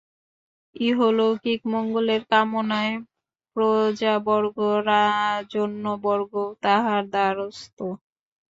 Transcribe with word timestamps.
ইহলৌকিক 0.75 1.61
মঙ্গলের 1.73 2.21
কামনায় 2.31 2.93
প্রজাবর্গ, 3.55 4.57
রাজন্যবর্গও 4.89 6.45
তাঁহার 6.63 7.03
দ্বারস্থ। 7.13 7.77